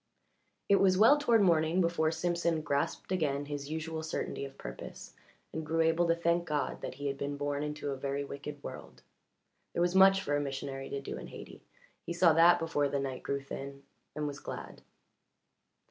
It 0.67 0.77
was 0.77 0.97
well 0.97 1.19
toward 1.19 1.43
morning 1.43 1.79
before 1.79 2.09
Simpson 2.09 2.63
grasped 2.63 3.11
again 3.11 3.45
his 3.45 3.69
usual 3.69 4.01
certainty 4.01 4.43
of 4.45 4.57
purpose 4.57 5.13
and 5.53 5.63
grew 5.63 5.81
able 5.81 6.07
to 6.07 6.15
thank 6.15 6.45
God 6.47 6.81
that 6.81 6.95
he 6.95 7.05
had 7.05 7.19
been 7.19 7.37
born 7.37 7.61
into 7.61 7.91
a 7.91 7.95
very 7.95 8.23
wicked 8.23 8.63
world. 8.63 9.03
There 9.73 9.81
was 9.83 9.93
much 9.93 10.19
for 10.23 10.35
a 10.35 10.41
missionary 10.41 10.89
to 10.89 11.01
do 11.01 11.19
in 11.19 11.27
Hayti 11.27 11.61
he 12.03 12.13
saw 12.13 12.33
that 12.33 12.57
before 12.57 12.89
the 12.89 12.99
night 12.99 13.21
grew 13.21 13.41
thin, 13.41 13.83
and 14.15 14.25
was 14.25 14.39
glad. 14.39 14.81